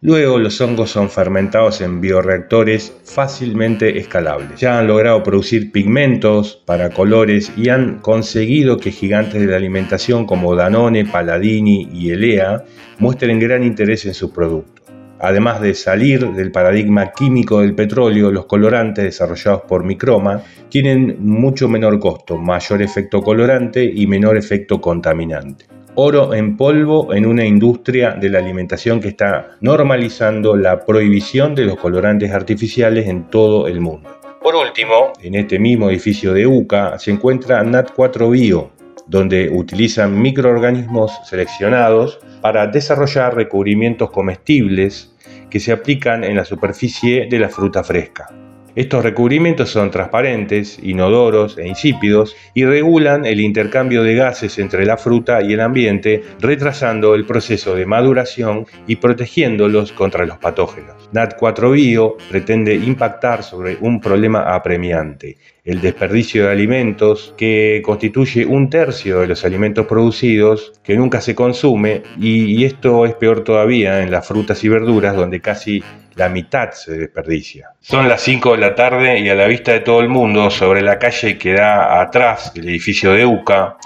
Luego 0.00 0.38
los 0.38 0.58
hongos 0.62 0.90
son 0.90 1.10
fermentados 1.10 1.82
en 1.82 2.00
bioreactores 2.00 2.96
fácilmente 3.04 3.98
escalables. 3.98 4.58
Ya 4.58 4.78
han 4.78 4.86
logrado 4.86 5.22
producir 5.22 5.70
pigmentos 5.70 6.62
para 6.64 6.88
colores 6.88 7.52
y 7.58 7.68
han 7.68 7.98
conseguido 7.98 8.78
que 8.78 8.90
gigantes 8.90 9.42
de 9.42 9.46
la 9.46 9.56
alimentación 9.56 10.24
como 10.24 10.56
Danone, 10.56 11.04
Paladini 11.04 11.86
y 11.92 12.10
Elea 12.10 12.64
muestren 12.98 13.38
gran 13.38 13.62
interés 13.62 14.06
en 14.06 14.14
sus 14.14 14.30
productos. 14.30 14.86
Además 15.20 15.60
de 15.60 15.74
salir 15.74 16.26
del 16.32 16.50
paradigma 16.50 17.12
químico 17.12 17.60
del 17.60 17.74
petróleo, 17.74 18.32
los 18.32 18.46
colorantes 18.46 19.04
desarrollados 19.04 19.64
por 19.68 19.84
Microma 19.84 20.42
tienen 20.70 21.18
mucho 21.20 21.68
menor 21.68 22.00
costo, 22.00 22.38
mayor 22.38 22.80
efecto 22.80 23.22
colorante 23.22 23.84
y 23.84 24.06
menor 24.06 24.38
efecto 24.38 24.80
contaminante 24.80 25.66
oro 25.94 26.32
en 26.34 26.56
polvo 26.56 27.12
en 27.12 27.26
una 27.26 27.44
industria 27.44 28.12
de 28.12 28.30
la 28.30 28.38
alimentación 28.38 29.00
que 29.00 29.08
está 29.08 29.56
normalizando 29.60 30.56
la 30.56 30.84
prohibición 30.84 31.54
de 31.54 31.66
los 31.66 31.76
colorantes 31.76 32.30
artificiales 32.30 33.06
en 33.08 33.24
todo 33.24 33.66
el 33.66 33.80
mundo. 33.80 34.10
Por 34.42 34.56
último, 34.56 35.12
en 35.22 35.34
este 35.34 35.58
mismo 35.58 35.90
edificio 35.90 36.32
de 36.32 36.46
UCA 36.46 36.98
se 36.98 37.10
encuentra 37.10 37.62
Nat4 37.62 38.30
Bio, 38.30 38.70
donde 39.06 39.50
utilizan 39.50 40.20
microorganismos 40.20 41.12
seleccionados 41.28 42.18
para 42.40 42.66
desarrollar 42.66 43.34
recubrimientos 43.34 44.10
comestibles 44.10 45.14
que 45.50 45.60
se 45.60 45.72
aplican 45.72 46.24
en 46.24 46.36
la 46.36 46.44
superficie 46.44 47.26
de 47.30 47.38
la 47.38 47.50
fruta 47.50 47.84
fresca. 47.84 48.30
Estos 48.74 49.04
recubrimientos 49.04 49.68
son 49.68 49.90
transparentes, 49.90 50.78
inodoros 50.82 51.58
e 51.58 51.68
insípidos 51.68 52.34
y 52.54 52.64
regulan 52.64 53.26
el 53.26 53.40
intercambio 53.40 54.02
de 54.02 54.14
gases 54.14 54.58
entre 54.58 54.86
la 54.86 54.96
fruta 54.96 55.42
y 55.42 55.52
el 55.52 55.60
ambiente, 55.60 56.22
retrasando 56.40 57.14
el 57.14 57.26
proceso 57.26 57.74
de 57.74 57.84
maduración 57.84 58.64
y 58.86 58.96
protegiéndolos 58.96 59.92
contra 59.92 60.24
los 60.24 60.38
patógenos. 60.38 61.01
NAT4 61.12 61.72
Bio 61.72 62.16
pretende 62.28 62.74
impactar 62.74 63.42
sobre 63.42 63.76
un 63.80 64.00
problema 64.00 64.54
apremiante, 64.54 65.36
el 65.64 65.80
desperdicio 65.80 66.46
de 66.46 66.52
alimentos, 66.52 67.34
que 67.36 67.82
constituye 67.84 68.44
un 68.46 68.70
tercio 68.70 69.20
de 69.20 69.26
los 69.26 69.44
alimentos 69.44 69.86
producidos, 69.86 70.72
que 70.82 70.96
nunca 70.96 71.20
se 71.20 71.34
consume, 71.34 72.02
y, 72.18 72.64
esto 72.64 73.06
es 73.06 73.14
peor 73.14 73.44
todavía 73.44 74.02
en 74.02 74.10
las 74.10 74.26
frutas 74.26 74.62
y 74.64 74.68
verduras, 74.68 75.14
donde 75.14 75.40
casi 75.40 75.82
la 76.14 76.28
mitad 76.28 76.70
se 76.72 76.92
desperdicia. 76.92 77.70
Son 77.80 78.08
las 78.08 78.22
5 78.22 78.52
de 78.52 78.58
la 78.58 78.74
tarde 78.74 79.18
y 79.18 79.28
a 79.28 79.34
la 79.34 79.46
vista 79.46 79.72
de 79.72 79.80
todo 79.80 80.00
el 80.00 80.08
mundo, 80.08 80.50
sobre 80.50 80.82
la 80.82 80.98
calle 80.98 81.38
que 81.38 81.54
da 81.54 82.00
atrás 82.00 82.52
del 82.54 82.68
edificio 82.68 83.12
de 83.12 83.26
UCA, 83.26 83.76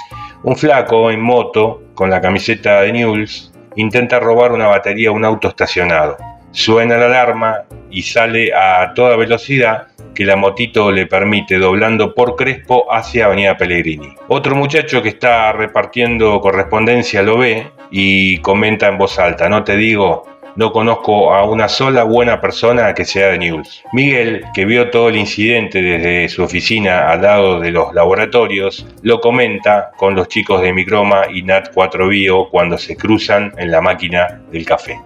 un 0.42 0.56
flaco 0.56 1.10
en 1.10 1.20
moto, 1.20 1.82
con 1.94 2.10
la 2.10 2.20
camiseta 2.20 2.82
de 2.82 2.92
News, 2.92 3.52
intenta 3.76 4.20
robar 4.20 4.52
una 4.52 4.66
batería 4.66 5.08
a 5.08 5.12
un 5.12 5.24
auto 5.24 5.48
estacionado. 5.48 6.16
Suena 6.56 6.96
la 6.96 7.04
alarma 7.04 7.64
y 7.90 8.00
sale 8.00 8.50
a 8.54 8.94
toda 8.94 9.14
velocidad 9.16 9.88
que 10.14 10.24
la 10.24 10.36
motito 10.36 10.90
le 10.90 11.06
permite 11.06 11.58
doblando 11.58 12.14
por 12.14 12.34
Crespo 12.34 12.90
hacia 12.90 13.26
Avenida 13.26 13.58
Pellegrini. 13.58 14.14
Otro 14.28 14.56
muchacho 14.56 15.02
que 15.02 15.10
está 15.10 15.52
repartiendo 15.52 16.40
correspondencia 16.40 17.22
lo 17.22 17.36
ve 17.36 17.66
y 17.90 18.38
comenta 18.38 18.88
en 18.88 18.96
voz 18.96 19.18
alta, 19.18 19.50
no 19.50 19.64
te 19.64 19.76
digo, 19.76 20.24
no 20.56 20.72
conozco 20.72 21.34
a 21.34 21.44
una 21.44 21.68
sola 21.68 22.04
buena 22.04 22.40
persona 22.40 22.94
que 22.94 23.04
sea 23.04 23.28
de 23.28 23.38
News. 23.38 23.84
Miguel, 23.92 24.42
que 24.54 24.64
vio 24.64 24.88
todo 24.88 25.10
el 25.10 25.16
incidente 25.16 25.82
desde 25.82 26.30
su 26.30 26.42
oficina 26.42 27.10
al 27.10 27.20
lado 27.20 27.60
de 27.60 27.70
los 27.70 27.92
laboratorios, 27.92 28.86
lo 29.02 29.20
comenta 29.20 29.90
con 29.98 30.14
los 30.14 30.28
chicos 30.28 30.62
de 30.62 30.72
Microma 30.72 31.24
y 31.30 31.42
Nat4 31.42 32.08
Bio 32.08 32.48
cuando 32.48 32.78
se 32.78 32.96
cruzan 32.96 33.52
en 33.58 33.70
la 33.70 33.82
máquina 33.82 34.40
del 34.50 34.64
café. 34.64 34.98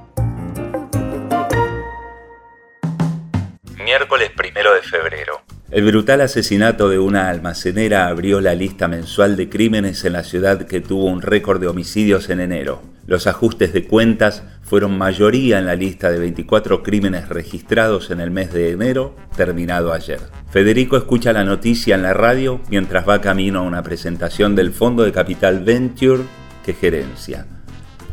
Miércoles 4.01 4.31
primero 4.35 4.73
de 4.73 4.81
febrero. 4.81 5.43
El 5.71 5.85
brutal 5.85 6.23
asesinato 6.23 6.89
de 6.89 6.99
una 6.99 7.29
almacenera 7.29 8.07
abrió 8.07 8.41
la 8.41 8.55
lista 8.55 8.89
mensual 8.89 9.37
de 9.37 9.51
crímenes 9.51 10.07
en 10.07 10.15
la 10.15 10.25
ciudad 10.25 10.67
que 10.67 10.81
tuvo 10.81 11.05
un 11.05 11.21
récord 11.21 11.61
de 11.61 11.67
homicidios 11.67 12.31
en 12.31 12.41
enero. 12.41 12.81
Los 13.07 13.27
ajustes 13.27 13.75
de 13.75 13.85
cuentas 13.85 14.43
fueron 14.63 14.97
mayoría 14.97 15.59
en 15.59 15.67
la 15.67 15.75
lista 15.75 16.11
de 16.11 16.19
24 16.19 16.83
crímenes 16.83 17.29
registrados 17.29 18.11
en 18.11 18.21
el 18.21 18.31
mes 18.31 18.55
de 18.55 18.71
enero, 18.71 19.15
terminado 19.37 19.93
ayer. 19.93 20.21
Federico 20.51 20.97
escucha 20.97 21.35
la 21.35 21.45
noticia 21.45 21.95
en 21.95 22.03
la 22.03 22.15
radio 22.15 22.63
mientras 22.71 23.07
va 23.07 23.21
camino 23.21 23.59
a 23.59 23.65
una 23.65 23.83
presentación 23.83 24.57
del 24.57 24.73
Fondo 24.73 25.03
de 25.03 25.13
Capital 25.13 25.63
Venture 25.63 26.23
que 26.65 26.73
gerencia. 26.73 27.47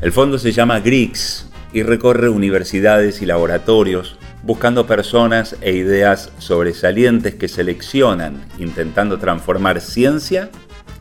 El 0.02 0.12
fondo 0.12 0.38
se 0.38 0.52
llama 0.52 0.82
GRIX 0.82 1.48
y 1.72 1.84
recorre 1.84 2.28
universidades 2.28 3.22
y 3.22 3.26
laboratorios 3.26 4.18
buscando 4.48 4.88
personas 4.88 5.58
e 5.60 5.74
ideas 5.74 6.32
sobresalientes 6.38 7.36
que 7.36 7.50
seleccionan, 7.50 8.46
intentando 8.58 9.20
transformar 9.20 9.82
ciencia 9.82 10.50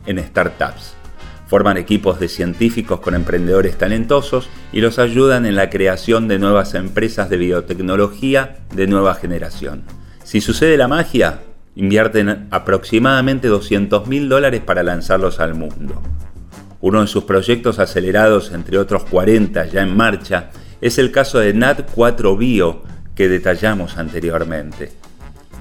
en 0.05 0.19
startups. 0.19 0.95
Forman 1.47 1.77
equipos 1.77 2.19
de 2.19 2.27
científicos 2.27 2.99
con 2.99 3.15
emprendedores 3.15 3.77
talentosos 3.77 4.49
y 4.73 4.81
los 4.81 4.99
ayudan 4.99 5.45
en 5.45 5.55
la 5.55 5.69
creación 5.69 6.27
de 6.27 6.39
nuevas 6.39 6.73
empresas 6.73 7.29
de 7.29 7.37
biotecnología 7.37 8.57
de 8.75 8.85
nueva 8.85 9.15
generación. 9.15 9.83
Si 10.25 10.41
sucede 10.41 10.75
la 10.75 10.89
magia, 10.89 11.39
invierten 11.77 12.49
aproximadamente 12.51 13.47
200 13.47 14.07
mil 14.07 14.27
dólares 14.27 14.59
para 14.59 14.83
lanzarlos 14.83 15.39
al 15.39 15.53
mundo. 15.53 16.01
Uno 16.81 16.99
de 16.99 17.07
sus 17.07 17.23
proyectos 17.23 17.79
acelerados, 17.79 18.51
entre 18.51 18.77
otros 18.77 19.05
40 19.05 19.67
ya 19.67 19.83
en 19.83 19.95
marcha, 19.95 20.49
es 20.81 20.97
el 20.97 21.11
caso 21.11 21.39
de 21.39 21.55
NAT4 21.55 22.37
Bio 22.37 22.83
que 23.17 23.27
detallamos 23.27 23.97
anteriormente. 23.97 24.91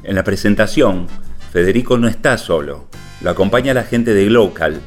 En 0.05 0.15
la 0.15 0.23
presentación, 0.23 1.09
Federico 1.51 1.97
no 1.97 2.07
está 2.07 2.37
solo, 2.37 2.87
lo 3.23 3.31
acompaña 3.31 3.73
la 3.73 3.83
gente 3.83 4.13
de 4.13 4.27
Glocal, 4.27 4.81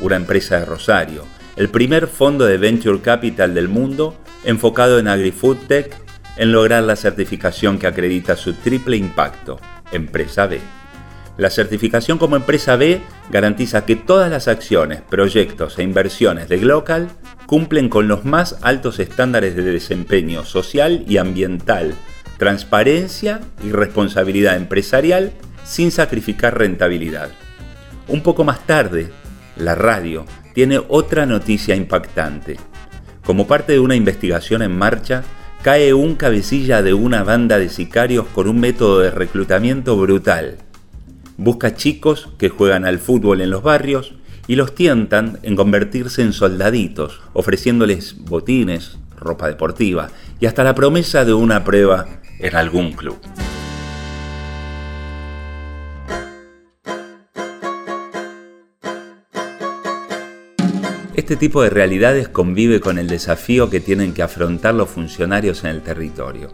una 0.00 0.16
empresa 0.16 0.60
de 0.60 0.64
Rosario, 0.64 1.24
el 1.56 1.68
primer 1.68 2.06
fondo 2.06 2.46
de 2.46 2.58
venture 2.58 3.00
capital 3.00 3.54
del 3.54 3.68
mundo 3.68 4.16
enfocado 4.44 4.98
en 4.98 5.08
agri-food 5.08 5.58
tech, 5.66 5.94
en 6.36 6.52
lograr 6.52 6.84
la 6.84 6.96
certificación 6.96 7.78
que 7.78 7.88
acredita 7.88 8.36
su 8.36 8.54
triple 8.54 8.96
impacto, 8.96 9.60
Empresa 9.90 10.46
B. 10.46 10.60
La 11.36 11.50
certificación 11.50 12.18
como 12.18 12.36
Empresa 12.36 12.76
B 12.76 13.00
garantiza 13.30 13.84
que 13.84 13.96
todas 13.96 14.30
las 14.30 14.48
acciones, 14.48 15.00
proyectos 15.00 15.78
e 15.78 15.82
inversiones 15.82 16.48
de 16.48 16.58
Glocal 16.58 17.08
cumplen 17.46 17.88
con 17.88 18.06
los 18.06 18.24
más 18.24 18.58
altos 18.62 18.98
estándares 18.98 19.56
de 19.56 19.62
desempeño 19.62 20.44
social 20.44 21.04
y 21.08 21.16
ambiental, 21.18 21.94
transparencia 22.42 23.40
y 23.64 23.70
responsabilidad 23.70 24.56
empresarial 24.56 25.30
sin 25.62 25.92
sacrificar 25.92 26.58
rentabilidad. 26.58 27.28
Un 28.08 28.24
poco 28.24 28.42
más 28.42 28.66
tarde, 28.66 29.12
la 29.56 29.76
radio, 29.76 30.26
tiene 30.52 30.80
otra 30.88 31.24
noticia 31.24 31.76
impactante. 31.76 32.56
Como 33.24 33.46
parte 33.46 33.74
de 33.74 33.78
una 33.78 33.94
investigación 33.94 34.60
en 34.62 34.76
marcha, 34.76 35.22
cae 35.62 35.94
un 35.94 36.16
cabecilla 36.16 36.82
de 36.82 36.94
una 36.94 37.22
banda 37.22 37.60
de 37.60 37.68
sicarios 37.68 38.26
con 38.34 38.48
un 38.48 38.58
método 38.58 38.98
de 38.98 39.12
reclutamiento 39.12 39.96
brutal. 39.96 40.56
Busca 41.36 41.76
chicos 41.76 42.28
que 42.38 42.48
juegan 42.48 42.84
al 42.84 42.98
fútbol 42.98 43.40
en 43.40 43.50
los 43.50 43.62
barrios 43.62 44.14
y 44.48 44.56
los 44.56 44.74
tientan 44.74 45.38
en 45.44 45.54
convertirse 45.54 46.22
en 46.22 46.32
soldaditos, 46.32 47.20
ofreciéndoles 47.34 48.16
botines, 48.24 48.98
ropa 49.16 49.46
deportiva 49.46 50.10
y 50.40 50.46
hasta 50.46 50.64
la 50.64 50.74
promesa 50.74 51.24
de 51.24 51.34
una 51.34 51.62
prueba 51.62 52.20
en 52.42 52.56
algún 52.56 52.92
club. 52.92 53.18
Este 61.14 61.36
tipo 61.36 61.62
de 61.62 61.70
realidades 61.70 62.28
convive 62.28 62.80
con 62.80 62.98
el 62.98 63.06
desafío 63.06 63.70
que 63.70 63.80
tienen 63.80 64.12
que 64.12 64.22
afrontar 64.22 64.74
los 64.74 64.90
funcionarios 64.90 65.62
en 65.64 65.70
el 65.70 65.82
territorio. 65.82 66.52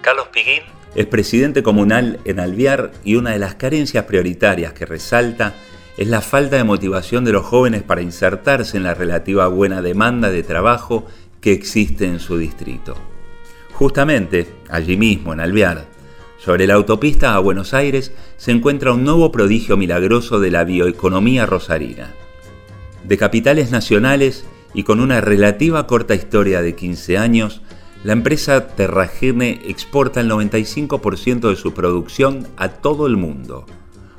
Carlos 0.00 0.28
Piguín 0.32 0.62
es 0.94 1.06
presidente 1.06 1.62
comunal 1.62 2.18
en 2.24 2.40
Alviar 2.40 2.92
y 3.04 3.16
una 3.16 3.30
de 3.30 3.38
las 3.38 3.54
carencias 3.54 4.04
prioritarias 4.04 4.72
que 4.72 4.86
resalta 4.86 5.54
es 5.96 6.08
la 6.08 6.20
falta 6.20 6.56
de 6.56 6.64
motivación 6.64 7.24
de 7.24 7.32
los 7.32 7.44
jóvenes 7.44 7.82
para 7.82 8.02
insertarse 8.02 8.76
en 8.76 8.84
la 8.84 8.94
relativa 8.94 9.46
buena 9.48 9.82
demanda 9.82 10.30
de 10.30 10.42
trabajo 10.42 11.06
que 11.40 11.52
existe 11.52 12.06
en 12.06 12.18
su 12.18 12.38
distrito. 12.38 12.96
Justamente, 13.78 14.48
allí 14.68 14.96
mismo, 14.96 15.32
en 15.32 15.38
Alvear, 15.38 15.86
sobre 16.36 16.66
la 16.66 16.74
autopista 16.74 17.36
a 17.36 17.38
Buenos 17.38 17.74
Aires, 17.74 18.10
se 18.36 18.50
encuentra 18.50 18.92
un 18.92 19.04
nuevo 19.04 19.30
prodigio 19.30 19.76
milagroso 19.76 20.40
de 20.40 20.50
la 20.50 20.64
bioeconomía 20.64 21.46
rosarina. 21.46 22.12
De 23.04 23.16
capitales 23.16 23.70
nacionales 23.70 24.44
y 24.74 24.82
con 24.82 24.98
una 24.98 25.20
relativa 25.20 25.86
corta 25.86 26.16
historia 26.16 26.60
de 26.60 26.74
15 26.74 27.18
años, 27.18 27.62
la 28.02 28.14
empresa 28.14 28.66
Terragene 28.66 29.60
exporta 29.64 30.22
el 30.22 30.28
95% 30.28 31.48
de 31.48 31.54
su 31.54 31.72
producción 31.72 32.48
a 32.56 32.70
todo 32.70 33.06
el 33.06 33.16
mundo. 33.16 33.64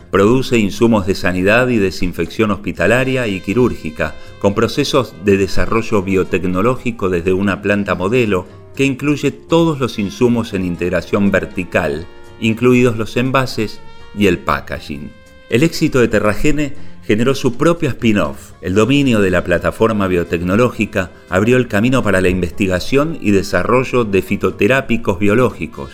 Produce 0.09 0.57
insumos 0.57 1.05
de 1.05 1.15
sanidad 1.15 1.67
y 1.67 1.79
desinfección 1.79 2.51
hospitalaria 2.51 3.27
y 3.27 3.41
quirúrgica, 3.41 4.15
con 4.39 4.55
procesos 4.55 5.13
de 5.25 5.35
desarrollo 5.35 6.01
biotecnológico 6.01 7.09
desde 7.09 7.33
una 7.33 7.61
planta 7.61 7.93
modelo 7.93 8.47
que 8.79 8.85
incluye 8.85 9.31
todos 9.31 9.77
los 9.81 9.99
insumos 9.99 10.53
en 10.53 10.63
integración 10.63 11.31
vertical, 11.31 12.05
incluidos 12.39 12.97
los 12.97 13.17
envases 13.17 13.81
y 14.17 14.27
el 14.27 14.37
packaging. 14.37 15.11
El 15.49 15.63
éxito 15.63 15.99
de 15.99 16.07
Terragene 16.07 16.75
generó 17.03 17.35
su 17.35 17.57
propio 17.57 17.89
spin-off. 17.89 18.53
El 18.61 18.75
dominio 18.75 19.19
de 19.19 19.31
la 19.31 19.43
plataforma 19.43 20.07
biotecnológica 20.07 21.11
abrió 21.27 21.57
el 21.57 21.67
camino 21.67 22.03
para 22.03 22.21
la 22.21 22.29
investigación 22.29 23.17
y 23.19 23.31
desarrollo 23.31 24.05
de 24.05 24.21
fitoterápicos 24.21 25.19
biológicos, 25.19 25.91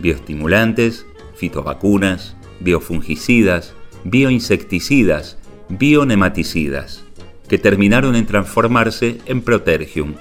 bioestimulantes, 0.00 1.04
fitovacunas, 1.34 2.34
biofungicidas, 2.60 3.74
bioinsecticidas, 4.04 5.36
bionematicidas, 5.68 7.04
que 7.46 7.58
terminaron 7.58 8.16
en 8.16 8.24
transformarse 8.24 9.18
en 9.26 9.42
Protergium. 9.42 10.14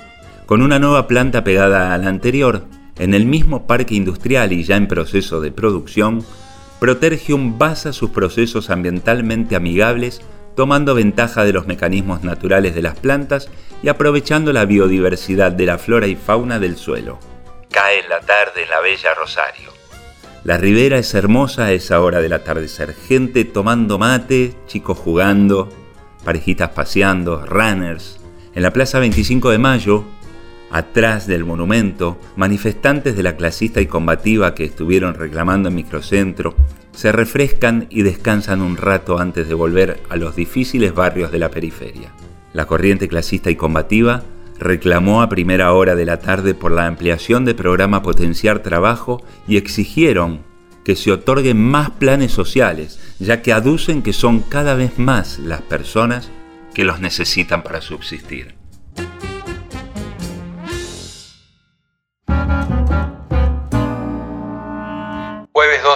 Con 0.51 0.61
una 0.61 0.79
nueva 0.79 1.07
planta 1.07 1.45
pegada 1.45 1.93
a 1.93 1.97
la 1.97 2.09
anterior, 2.09 2.65
en 2.99 3.13
el 3.13 3.25
mismo 3.25 3.67
parque 3.67 3.95
industrial 3.95 4.51
y 4.51 4.65
ya 4.65 4.75
en 4.75 4.89
proceso 4.89 5.39
de 5.39 5.49
producción, 5.49 6.25
Protergium 6.77 7.57
basa 7.57 7.93
sus 7.93 8.09
procesos 8.09 8.69
ambientalmente 8.69 9.55
amigables 9.55 10.21
tomando 10.53 10.93
ventaja 10.93 11.45
de 11.45 11.53
los 11.53 11.67
mecanismos 11.67 12.23
naturales 12.23 12.75
de 12.75 12.81
las 12.81 12.99
plantas 12.99 13.49
y 13.81 13.87
aprovechando 13.87 14.51
la 14.51 14.65
biodiversidad 14.65 15.53
de 15.53 15.67
la 15.67 15.77
flora 15.77 16.07
y 16.07 16.17
fauna 16.17 16.59
del 16.59 16.75
suelo. 16.75 17.17
Cae 17.69 18.05
la 18.09 18.19
tarde 18.19 18.65
la 18.69 18.81
bella 18.81 19.13
Rosario. 19.13 19.69
La 20.43 20.57
ribera 20.57 20.97
es 20.97 21.13
hermosa 21.13 21.67
a 21.67 21.71
esa 21.71 22.01
hora 22.01 22.19
del 22.19 22.33
atardecer. 22.33 22.93
Gente 22.93 23.45
tomando 23.45 23.97
mate, 23.97 24.53
chicos 24.67 24.97
jugando, 24.97 25.69
parejitas 26.25 26.71
paseando, 26.71 27.45
runners. 27.45 28.19
En 28.53 28.63
la 28.63 28.73
Plaza 28.73 28.99
25 28.99 29.49
de 29.49 29.57
Mayo, 29.57 30.03
atrás 30.71 31.27
del 31.27 31.45
monumento, 31.45 32.19
manifestantes 32.35 33.15
de 33.15 33.23
la 33.23 33.35
clasista 33.35 33.81
y 33.81 33.87
combativa 33.87 34.55
que 34.55 34.63
estuvieron 34.63 35.15
reclamando 35.15 35.69
en 35.69 35.75
microcentro, 35.75 36.55
se 36.93 37.11
refrescan 37.11 37.87
y 37.89 38.03
descansan 38.03 38.61
un 38.61 38.77
rato 38.77 39.19
antes 39.19 39.47
de 39.47 39.53
volver 39.53 40.01
a 40.09 40.15
los 40.15 40.35
difíciles 40.35 40.93
barrios 40.93 41.31
de 41.31 41.39
la 41.39 41.49
periferia. 41.49 42.11
La 42.53 42.65
corriente 42.65 43.07
clasista 43.07 43.49
y 43.49 43.55
combativa 43.55 44.23
reclamó 44.59 45.21
a 45.21 45.29
primera 45.29 45.73
hora 45.73 45.95
de 45.95 46.05
la 46.05 46.19
tarde 46.19 46.53
por 46.53 46.71
la 46.71 46.85
ampliación 46.85 47.45
del 47.45 47.55
programa 47.55 48.03
Potenciar 48.03 48.59
Trabajo 48.59 49.23
y 49.47 49.57
exigieron 49.57 50.41
que 50.83 50.95
se 50.95 51.11
otorguen 51.11 51.61
más 51.61 51.91
planes 51.91 52.31
sociales, 52.31 52.99
ya 53.19 53.41
que 53.41 53.53
aducen 53.53 54.01
que 54.01 54.13
son 54.13 54.41
cada 54.41 54.75
vez 54.75 54.99
más 54.99 55.39
las 55.39 55.61
personas 55.61 56.29
que 56.73 56.85
los 56.85 56.99
necesitan 56.99 57.63
para 57.63 57.81
subsistir. 57.81 58.60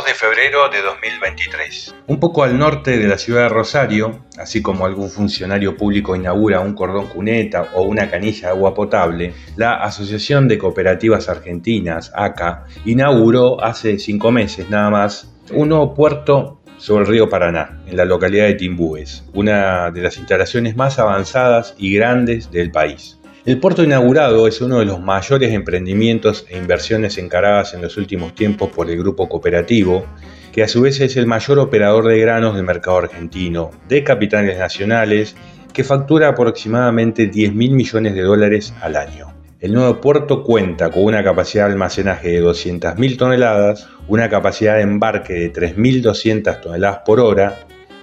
2 0.05 0.11
de 0.11 0.13
febrero 0.13 0.69
de 0.69 0.81
2023. 0.83 1.95
Un 2.07 2.19
poco 2.19 2.43
al 2.43 2.59
norte 2.59 2.97
de 2.99 3.07
la 3.07 3.17
ciudad 3.17 3.43
de 3.43 3.49
Rosario, 3.49 4.23
así 4.37 4.61
como 4.61 4.85
algún 4.85 5.09
funcionario 5.09 5.75
público 5.75 6.15
inaugura 6.15 6.59
un 6.59 6.75
cordón 6.75 7.07
cuneta 7.07 7.69
o 7.73 7.83
una 7.83 8.09
canilla 8.09 8.49
de 8.49 8.53
agua 8.53 8.75
potable, 8.75 9.33
la 9.55 9.75
Asociación 9.75 10.47
de 10.47 10.59
Cooperativas 10.59 11.27
Argentinas, 11.27 12.11
ACA, 12.13 12.65
inauguró 12.85 13.63
hace 13.63 13.97
cinco 13.97 14.31
meses 14.31 14.69
nada 14.69 14.91
más 14.91 15.33
un 15.51 15.69
nuevo 15.69 15.95
puerto 15.95 16.61
sobre 16.77 17.05
el 17.05 17.09
río 17.09 17.29
Paraná, 17.29 17.81
en 17.87 17.97
la 17.97 18.05
localidad 18.05 18.45
de 18.45 18.55
Timbúes, 18.55 19.23
una 19.33 19.89
de 19.89 20.01
las 20.01 20.17
instalaciones 20.17 20.75
más 20.75 20.99
avanzadas 20.99 21.73
y 21.79 21.95
grandes 21.95 22.51
del 22.51 22.69
país. 22.69 23.17
El 23.45 23.59
puerto 23.59 23.83
inaugurado 23.83 24.47
es 24.47 24.59
uno 24.59 24.79
de 24.79 24.85
los 24.85 24.99
mayores 24.99 25.53
emprendimientos 25.53 26.47
e 26.49 26.57
inversiones 26.57 27.19
encaradas 27.19 27.75
en 27.75 27.83
los 27.83 27.95
últimos 27.95 28.33
tiempos 28.33 28.71
por 28.71 28.89
el 28.89 28.97
grupo 28.97 29.29
cooperativo, 29.29 30.03
que 30.51 30.63
a 30.63 30.67
su 30.67 30.81
vez 30.81 30.99
es 30.99 31.15
el 31.15 31.27
mayor 31.27 31.59
operador 31.59 32.07
de 32.07 32.19
granos 32.19 32.55
del 32.55 32.63
mercado 32.63 32.97
argentino, 32.97 33.69
de 33.87 34.03
capitales 34.03 34.57
nacionales, 34.57 35.35
que 35.71 35.83
factura 35.83 36.29
aproximadamente 36.29 37.27
10 37.27 37.53
mil 37.53 37.73
millones 37.73 38.15
de 38.15 38.23
dólares 38.23 38.73
al 38.81 38.95
año. 38.95 39.35
El 39.59 39.73
nuevo 39.73 40.01
puerto 40.01 40.41
cuenta 40.41 40.89
con 40.89 41.03
una 41.03 41.23
capacidad 41.23 41.67
de 41.67 41.73
almacenaje 41.73 42.29
de 42.29 42.43
200.000 42.43 43.15
toneladas, 43.15 43.87
una 44.07 44.27
capacidad 44.27 44.77
de 44.77 44.81
embarque 44.81 45.33
de 45.33 45.53
3.200 45.53 46.61
toneladas 46.61 47.01
por 47.05 47.19
hora, 47.19 47.59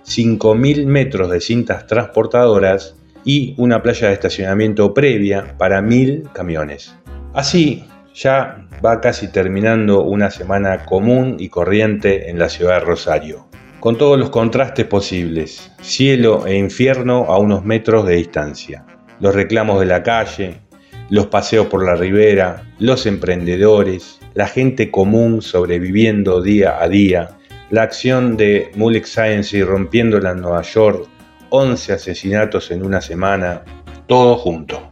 5.000 0.07 0.87
metros 0.87 1.29
de 1.33 1.41
cintas 1.41 1.89
transportadoras 1.89 2.95
y 3.25 3.55
una 3.59 3.83
playa 3.83 4.09
de 4.09 4.15
estacionamiento 4.15 4.93
previa 4.95 5.57
para 5.59 5.83
mil 5.83 6.29
camiones. 6.33 6.97
Así, 7.35 7.85
ya 8.15 8.67
va 8.85 9.01
casi 9.01 9.29
terminando 9.29 10.03
una 10.03 10.31
semana 10.31 10.85
común 10.85 11.37
y 11.39 11.49
corriente 11.49 12.29
en 12.31 12.39
la 12.39 12.49
ciudad 12.49 12.75
de 12.75 12.87
Rosario, 12.87 13.47
con 13.81 13.97
todos 13.97 14.19
los 14.19 14.31
contrastes 14.31 14.87
posibles, 14.87 15.73
cielo 15.81 16.47
e 16.47 16.57
infierno 16.57 17.27
a 17.29 17.39
unos 17.39 17.65
metros 17.65 18.07
de 18.07 18.17
distancia, 18.17 18.85
los 19.21 19.35
reclamos 19.35 19.81
de 19.81 19.87
la 19.87 20.03
calle, 20.03 20.61
los 21.09 21.27
paseos 21.27 21.67
por 21.67 21.85
la 21.85 21.95
ribera, 21.95 22.65
los 22.79 23.07
emprendedores, 23.07 24.19
la 24.35 24.47
gente 24.47 24.91
común 24.91 25.43
sobreviviendo 25.43 26.43
día 26.43 26.83
a 26.83 26.89
día, 26.89 27.31
la 27.71 27.83
acción 27.83 28.37
de 28.37 28.71
Mulek 28.77 29.05
Science 29.05 29.65
rompiéndola 29.65 30.33
en 30.33 30.41
Nueva 30.41 30.63
York, 30.63 31.09
11 31.55 31.93
asesinatos 31.93 32.71
en 32.71 32.83
una 32.83 33.03
semana, 33.03 33.63
todo 34.07 34.37
junto. 34.37 34.91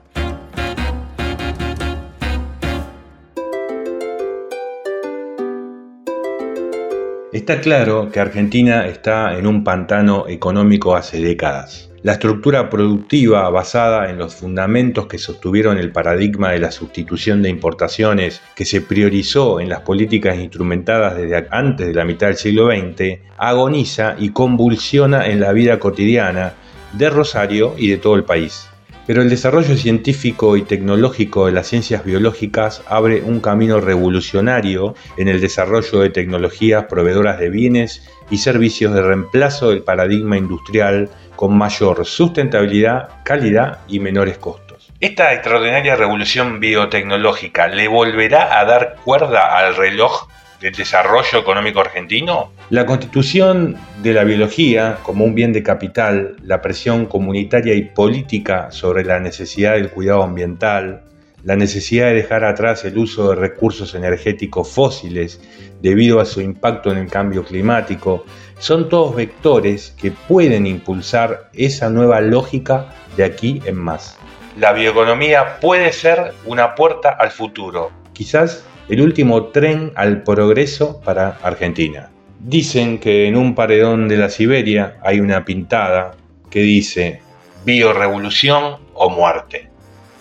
Está 7.32 7.62
claro 7.62 8.10
que 8.12 8.20
Argentina 8.20 8.86
está 8.86 9.38
en 9.38 9.46
un 9.46 9.64
pantano 9.64 10.28
económico 10.28 10.94
hace 10.94 11.18
décadas. 11.18 11.89
La 12.02 12.12
estructura 12.12 12.70
productiva 12.70 13.50
basada 13.50 14.08
en 14.08 14.16
los 14.16 14.34
fundamentos 14.34 15.06
que 15.06 15.18
sostuvieron 15.18 15.76
el 15.76 15.92
paradigma 15.92 16.50
de 16.50 16.58
la 16.58 16.70
sustitución 16.70 17.42
de 17.42 17.50
importaciones 17.50 18.40
que 18.54 18.64
se 18.64 18.80
priorizó 18.80 19.60
en 19.60 19.68
las 19.68 19.82
políticas 19.82 20.38
instrumentadas 20.38 21.18
desde 21.18 21.46
antes 21.50 21.88
de 21.88 21.92
la 21.92 22.06
mitad 22.06 22.28
del 22.28 22.36
siglo 22.36 22.68
XX, 22.68 23.18
agoniza 23.36 24.16
y 24.18 24.30
convulsiona 24.30 25.26
en 25.26 25.40
la 25.40 25.52
vida 25.52 25.78
cotidiana 25.78 26.54
de 26.94 27.10
Rosario 27.10 27.74
y 27.76 27.90
de 27.90 27.98
todo 27.98 28.14
el 28.14 28.24
país. 28.24 28.70
Pero 29.06 29.20
el 29.20 29.28
desarrollo 29.28 29.76
científico 29.76 30.56
y 30.56 30.62
tecnológico 30.62 31.46
de 31.46 31.52
las 31.52 31.66
ciencias 31.66 32.04
biológicas 32.04 32.82
abre 32.88 33.22
un 33.22 33.40
camino 33.40 33.78
revolucionario 33.78 34.94
en 35.18 35.28
el 35.28 35.42
desarrollo 35.42 36.00
de 36.00 36.08
tecnologías 36.08 36.84
proveedoras 36.84 37.38
de 37.38 37.50
bienes 37.50 38.08
y 38.30 38.38
servicios 38.38 38.94
de 38.94 39.02
reemplazo 39.02 39.68
del 39.68 39.82
paradigma 39.82 40.38
industrial 40.38 41.10
con 41.40 41.56
mayor 41.56 42.04
sustentabilidad, 42.04 43.08
calidad 43.22 43.78
y 43.88 43.98
menores 43.98 44.36
costos. 44.36 44.92
Esta 45.00 45.32
extraordinaria 45.32 45.96
revolución 45.96 46.60
biotecnológica 46.60 47.66
le 47.66 47.88
volverá 47.88 48.60
a 48.60 48.66
dar 48.66 48.96
cuerda 49.02 49.56
al 49.56 49.74
reloj 49.74 50.28
del 50.60 50.74
desarrollo 50.74 51.38
económico 51.38 51.80
argentino? 51.80 52.52
La 52.68 52.84
constitución 52.84 53.78
de 54.02 54.12
la 54.12 54.24
biología 54.24 54.98
como 55.02 55.24
un 55.24 55.34
bien 55.34 55.54
de 55.54 55.62
capital, 55.62 56.36
la 56.44 56.60
presión 56.60 57.06
comunitaria 57.06 57.72
y 57.72 57.84
política 57.84 58.70
sobre 58.70 59.02
la 59.02 59.18
necesidad 59.18 59.76
del 59.76 59.88
cuidado 59.88 60.22
ambiental, 60.22 61.04
la 61.42 61.56
necesidad 61.56 62.08
de 62.08 62.16
dejar 62.16 62.44
atrás 62.44 62.84
el 62.84 62.98
uso 62.98 63.30
de 63.30 63.36
recursos 63.36 63.94
energéticos 63.94 64.68
fósiles 64.68 65.40
debido 65.80 66.20
a 66.20 66.26
su 66.26 66.42
impacto 66.42 66.92
en 66.92 66.98
el 66.98 67.10
cambio 67.10 67.44
climático, 67.44 68.26
son 68.60 68.88
todos 68.88 69.16
vectores 69.16 69.94
que 70.00 70.12
pueden 70.12 70.66
impulsar 70.66 71.50
esa 71.54 71.90
nueva 71.90 72.20
lógica 72.20 72.94
de 73.16 73.24
aquí 73.24 73.60
en 73.64 73.76
más. 73.76 74.16
La 74.58 74.72
bioeconomía 74.72 75.58
puede 75.60 75.92
ser 75.92 76.34
una 76.44 76.74
puerta 76.74 77.08
al 77.08 77.30
futuro, 77.30 77.90
quizás 78.12 78.64
el 78.88 79.00
último 79.00 79.46
tren 79.46 79.92
al 79.96 80.22
progreso 80.22 81.00
para 81.00 81.38
Argentina. 81.42 82.10
Dicen 82.38 82.98
que 82.98 83.26
en 83.26 83.36
un 83.36 83.54
paredón 83.54 84.08
de 84.08 84.16
la 84.16 84.28
Siberia 84.28 84.98
hay 85.02 85.20
una 85.20 85.44
pintada 85.44 86.16
que 86.50 86.60
dice 86.60 87.22
biorevolución 87.64 88.76
o 88.94 89.10
muerte. 89.10 89.70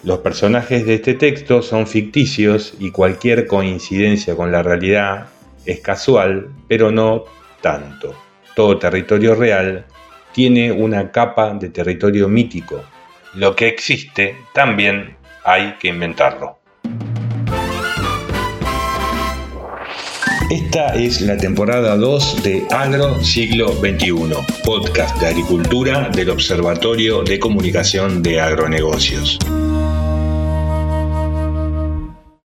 Los 0.04 0.20
personajes 0.20 0.86
de 0.86 0.96
este 0.96 1.14
texto 1.14 1.62
son 1.62 1.88
ficticios 1.88 2.74
y 2.80 2.92
cualquier 2.92 3.48
coincidencia 3.48 4.36
con 4.36 4.52
la 4.52 4.64
realidad 4.64 5.28
es 5.66 5.82
casual, 5.82 6.50
pero 6.70 6.92
no 6.92 7.26
tanto. 7.62 8.16
Todo 8.60 8.78
territorio 8.78 9.36
real 9.36 9.86
tiene 10.34 10.70
una 10.70 11.14
capa 11.14 11.54
de 11.54 11.70
territorio 11.70 12.28
mítico. 12.28 12.84
Lo 13.36 13.56
que 13.56 13.70
existe 13.70 14.36
también 14.54 15.16
hay 15.46 15.76
que 15.80 15.88
inventarlo. 15.88 16.60
Esta 20.52 20.94
es 20.96 21.22
la 21.22 21.38
temporada 21.38 21.96
2 21.96 22.44
de 22.44 22.68
Agro 22.70 23.24
Siglo 23.24 23.70
XXI, 23.70 24.12
podcast 24.66 25.18
de 25.22 25.28
agricultura 25.28 26.10
del 26.10 26.30
Observatorio 26.30 27.24
de 27.24 27.40
Comunicación 27.40 28.22
de 28.22 28.42
Agronegocios. 28.42 29.40